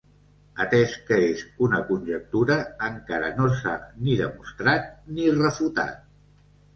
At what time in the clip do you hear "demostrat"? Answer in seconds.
4.23-4.89